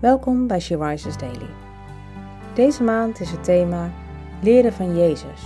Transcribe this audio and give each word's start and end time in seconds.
Welkom 0.00 0.46
bij 0.46 0.60
She 0.60 0.76
Rises 0.76 1.16
Daily. 1.16 1.50
Deze 2.54 2.82
maand 2.82 3.20
is 3.20 3.30
het 3.30 3.44
thema 3.44 3.92
Leren 4.42 4.72
van 4.72 4.96
Jezus. 4.96 5.42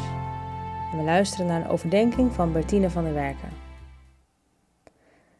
En 0.92 0.98
we 0.98 1.02
luisteren 1.04 1.46
naar 1.46 1.60
een 1.60 1.70
overdenking 1.70 2.32
van 2.32 2.52
Bertine 2.52 2.90
van 2.90 3.04
der 3.04 3.14
Werken. 3.14 3.48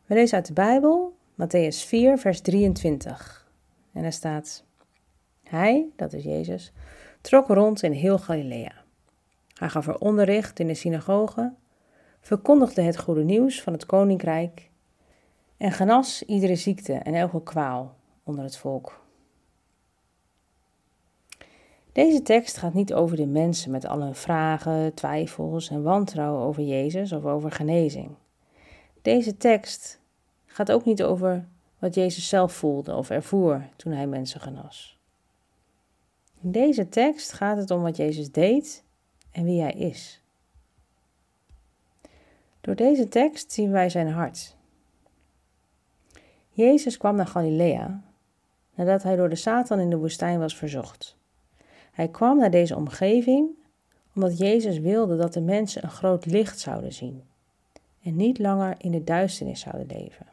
We 0.07 0.15
lezen 0.15 0.37
uit 0.37 0.47
de 0.47 0.53
Bijbel, 0.53 1.17
Matthäus 1.35 1.87
4, 1.87 2.19
vers 2.19 2.41
23. 2.41 3.51
En 3.93 4.03
daar 4.03 4.13
staat: 4.13 4.65
Hij, 5.43 5.87
dat 5.97 6.13
is 6.13 6.25
Jezus, 6.25 6.73
trok 7.21 7.49
rond 7.49 7.83
in 7.83 7.93
heel 7.93 8.19
Galilea. 8.19 8.73
Hij 9.55 9.69
gaf 9.69 9.87
er 9.87 9.99
onderricht 9.99 10.59
in 10.59 10.67
de 10.67 10.75
synagogen, 10.75 11.57
verkondigde 12.21 12.83
het 12.83 12.99
goede 12.99 13.25
nieuws 13.25 13.63
van 13.63 13.73
het 13.73 13.87
koninkrijk 13.87 14.71
en 15.57 15.73
genas 15.73 16.23
iedere 16.23 16.57
ziekte 16.57 16.93
en 16.93 17.15
elke 17.15 17.43
kwaal 17.43 17.95
onder 18.25 18.45
het 18.45 18.57
volk. 18.57 19.01
Deze 21.93 22.23
tekst 22.23 22.57
gaat 22.57 22.75
niet 22.75 22.95
over 22.95 23.17
de 23.17 23.27
mensen 23.27 23.71
met 23.71 23.87
al 23.87 24.03
hun 24.03 24.15
vragen, 24.15 24.95
twijfels 24.95 25.71
en 25.71 25.83
wantrouwen 25.83 26.43
over 26.43 26.63
Jezus 26.63 27.13
of 27.13 27.25
over 27.25 27.51
genezing. 27.51 28.15
Deze 29.03 29.37
tekst 29.37 30.01
gaat 30.47 30.73
ook 30.73 30.85
niet 30.85 31.03
over 31.03 31.47
wat 31.79 31.95
Jezus 31.95 32.29
zelf 32.29 32.53
voelde 32.53 32.95
of 32.95 33.11
ervoer 33.11 33.69
toen 33.77 33.93
hij 33.93 34.07
mensen 34.07 34.41
genas. 34.41 34.99
In 36.41 36.53
deze 36.53 36.89
tekst 36.89 37.33
gaat 37.33 37.57
het 37.57 37.71
om 37.71 37.83
wat 37.83 37.97
Jezus 37.97 38.31
deed 38.31 38.85
en 39.31 39.45
wie 39.45 39.61
hij 39.61 39.73
is. 39.73 40.23
Door 42.61 42.75
deze 42.75 43.09
tekst 43.09 43.53
zien 43.53 43.71
wij 43.71 43.89
zijn 43.89 44.09
hart. 44.09 44.57
Jezus 46.51 46.97
kwam 46.97 47.17
naar 47.17 47.27
Galilea 47.27 48.03
nadat 48.75 49.03
hij 49.03 49.17
door 49.17 49.29
de 49.29 49.37
Satan 49.37 49.79
in 49.79 49.91
de 49.91 49.97
woestijn 49.97 50.39
was 50.39 50.57
verzocht. 50.57 51.17
Hij 51.93 52.09
kwam 52.09 52.39
naar 52.39 52.51
deze 52.51 52.77
omgeving 52.77 53.49
omdat 54.15 54.39
Jezus 54.39 54.79
wilde 54.79 55.17
dat 55.17 55.33
de 55.33 55.41
mensen 55.41 55.85
een 55.85 55.91
groot 55.91 56.27
licht 56.27 56.59
zouden 56.59 56.93
zien 56.93 57.23
en 58.03 58.17
niet 58.17 58.39
langer 58.39 58.75
in 58.79 58.91
de 58.91 59.05
duisternis 59.05 59.61
zouden 59.61 59.87
leven. 59.87 60.27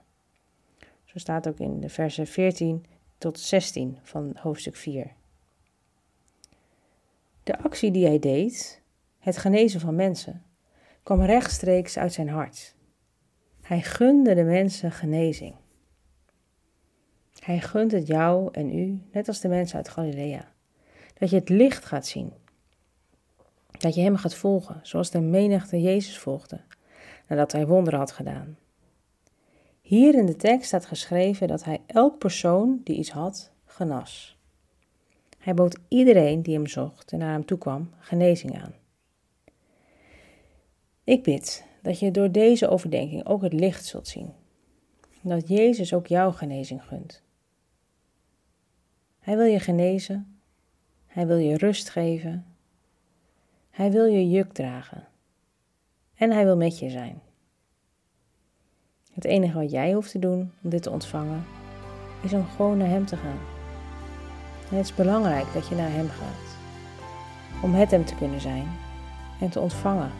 Zo 1.03 1.19
staat 1.19 1.47
ook 1.47 1.59
in 1.59 1.80
de 1.80 1.89
versen 1.89 2.27
14 2.27 2.85
tot 3.17 3.39
16 3.39 3.97
van 4.02 4.35
hoofdstuk 4.39 4.75
4. 4.75 5.13
De 7.43 7.57
actie 7.57 7.91
die 7.91 8.05
hij 8.05 8.19
deed, 8.19 8.81
het 9.19 9.37
genezen 9.37 9.80
van 9.80 9.95
mensen, 9.95 10.43
kwam 11.03 11.21
rechtstreeks 11.21 11.97
uit 11.97 12.13
zijn 12.13 12.30
hart. 12.30 12.75
Hij 13.61 13.81
gunde 13.81 14.35
de 14.35 14.43
mensen 14.43 14.91
genezing. 14.91 15.55
Hij 17.39 17.59
gunt 17.59 17.91
het 17.91 18.07
jou 18.07 18.49
en 18.52 18.77
u, 18.77 19.02
net 19.11 19.27
als 19.27 19.39
de 19.39 19.47
mensen 19.47 19.77
uit 19.77 19.89
Galilea, 19.89 20.53
dat 21.19 21.29
je 21.29 21.35
het 21.35 21.49
licht 21.49 21.85
gaat 21.85 22.05
zien. 22.05 22.33
Dat 23.71 23.95
je 23.95 24.01
hem 24.01 24.15
gaat 24.15 24.35
volgen, 24.35 24.79
zoals 24.83 25.11
de 25.11 25.19
menigte 25.19 25.81
Jezus 25.81 26.17
volgde, 26.17 26.61
nadat 27.27 27.51
hij 27.51 27.67
wonderen 27.67 27.99
had 27.99 28.11
gedaan. 28.11 28.57
Hier 29.81 30.15
in 30.15 30.25
de 30.25 30.35
tekst 30.35 30.67
staat 30.67 30.85
geschreven 30.85 31.47
dat 31.47 31.63
hij 31.63 31.81
elk 31.85 32.17
persoon 32.17 32.81
die 32.83 32.97
iets 32.97 33.11
had, 33.11 33.51
genas. 33.65 34.37
Hij 35.37 35.53
bood 35.53 35.79
iedereen 35.87 36.41
die 36.41 36.53
hem 36.53 36.67
zocht 36.67 37.11
en 37.11 37.19
naar 37.19 37.31
hem 37.31 37.45
toe 37.45 37.57
kwam 37.57 37.89
genezing 37.99 38.61
aan. 38.61 38.73
Ik 41.03 41.23
bid 41.23 41.65
dat 41.81 41.99
je 41.99 42.11
door 42.11 42.31
deze 42.31 42.67
overdenking 42.67 43.25
ook 43.25 43.41
het 43.41 43.53
licht 43.53 43.85
zult 43.85 44.07
zien. 44.07 44.33
Dat 45.21 45.47
Jezus 45.47 45.93
ook 45.93 46.07
jouw 46.07 46.31
genezing 46.31 46.83
gunt. 46.83 47.23
Hij 49.19 49.37
wil 49.37 49.45
je 49.45 49.59
genezen. 49.59 50.28
Hij 51.19 51.27
wil 51.27 51.37
je 51.37 51.57
rust 51.57 51.89
geven. 51.89 52.45
Hij 53.69 53.91
wil 53.91 54.05
je 54.05 54.30
juk 54.30 54.53
dragen. 54.53 55.07
En 56.15 56.31
hij 56.31 56.43
wil 56.43 56.57
met 56.57 56.80
je 56.80 56.89
zijn. 56.89 57.21
Het 59.13 59.25
enige 59.25 59.59
wat 59.59 59.71
jij 59.71 59.93
hoeft 59.93 60.11
te 60.11 60.19
doen 60.19 60.52
om 60.63 60.69
dit 60.69 60.83
te 60.83 60.89
ontvangen, 60.89 61.45
is 62.23 62.33
om 62.33 62.45
gewoon 62.45 62.77
naar 62.77 62.87
Hem 62.87 63.05
te 63.05 63.15
gaan. 63.15 63.39
En 64.69 64.77
het 64.77 64.85
is 64.85 64.95
belangrijk 64.95 65.53
dat 65.53 65.67
je 65.67 65.75
naar 65.75 65.91
Hem 65.91 66.08
gaat. 66.08 66.58
Om 67.63 67.73
het 67.73 67.91
Hem 67.91 68.05
te 68.05 68.15
kunnen 68.15 68.41
zijn 68.41 68.67
en 69.41 69.49
te 69.49 69.59
ontvangen 69.59 70.11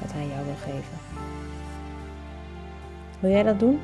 wat 0.00 0.12
Hij 0.12 0.26
jou 0.26 0.44
wil 0.44 0.54
geven. 0.54 0.98
Wil 3.20 3.30
jij 3.30 3.42
dat 3.42 3.58
doen? 3.60 3.80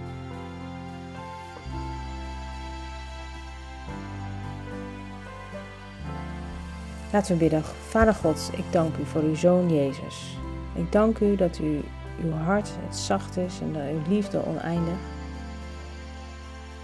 Laten 7.13 7.33
we 7.33 7.39
bidden. 7.39 7.65
Vader 7.65 8.15
God, 8.15 8.51
ik 8.57 8.73
dank 8.73 8.97
u 8.97 9.05
voor 9.05 9.23
uw 9.23 9.35
Zoon 9.35 9.75
Jezus. 9.75 10.37
Ik 10.75 10.93
dank 10.93 11.19
u 11.19 11.37
dat 11.37 11.59
u 11.59 11.81
uw 12.23 12.31
hart 12.31 12.71
het 12.87 12.97
zacht 12.97 13.37
is 13.37 13.61
en 13.61 13.73
dat 13.73 13.83
uw 13.83 14.15
liefde 14.15 14.47
oneindig. 14.47 14.99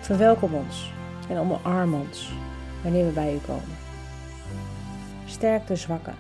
Verwelkom 0.01 0.55
ons 0.55 0.93
en 1.29 1.39
omarm 1.39 1.95
ons 1.95 2.33
wanneer 2.83 3.07
we 3.07 3.13
bij 3.13 3.35
u 3.35 3.39
komen. 3.39 3.77
Sterk 5.27 5.67
de 5.67 5.77
zwakken 5.77 6.15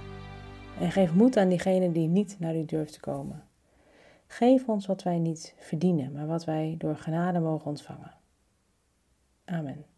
en 0.80 0.92
geef 0.92 1.12
moed 1.14 1.36
aan 1.36 1.48
diegenen 1.48 1.92
die 1.92 2.08
niet 2.08 2.36
naar 2.38 2.56
u 2.56 2.64
durft 2.64 2.92
te 2.92 3.00
komen. 3.00 3.42
Geef 4.26 4.68
ons 4.68 4.86
wat 4.86 5.02
wij 5.02 5.18
niet 5.18 5.54
verdienen, 5.58 6.12
maar 6.12 6.26
wat 6.26 6.44
wij 6.44 6.74
door 6.78 6.96
genade 6.96 7.38
mogen 7.38 7.66
ontvangen. 7.66 8.14
Amen. 9.44 9.97